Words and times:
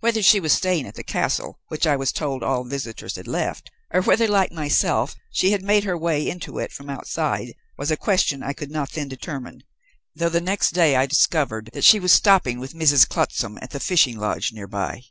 Whether 0.00 0.22
she 0.22 0.38
was 0.38 0.52
staying 0.52 0.86
at 0.86 0.96
the 0.96 1.02
castle, 1.02 1.60
which 1.68 1.86
I 1.86 1.96
was 1.96 2.12
told 2.12 2.42
all 2.42 2.62
visitors 2.62 3.16
had 3.16 3.26
left, 3.26 3.70
or 3.90 4.02
whether, 4.02 4.28
like 4.28 4.52
myself, 4.52 5.16
she 5.30 5.52
had 5.52 5.62
made 5.62 5.84
her 5.84 5.96
way 5.96 6.28
into 6.28 6.58
it 6.58 6.70
from 6.72 6.90
outside, 6.90 7.54
was 7.78 7.90
a 7.90 7.96
question 7.96 8.42
I 8.42 8.52
could 8.52 8.70
not 8.70 8.90
then 8.90 9.08
determine, 9.08 9.62
though 10.14 10.28
the 10.28 10.42
next 10.42 10.72
day 10.74 10.94
I 10.94 11.06
discovered 11.06 11.70
that 11.72 11.84
she 11.84 11.98
was 11.98 12.12
stopping 12.12 12.60
with 12.60 12.74
Mrs. 12.74 13.08
Clutsam 13.08 13.58
at 13.62 13.70
the 13.70 13.80
fishing 13.80 14.18
lodge, 14.18 14.52
near 14.52 14.66
by. 14.68 15.04